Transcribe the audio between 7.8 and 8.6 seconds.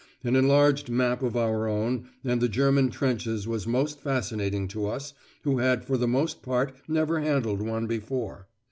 before.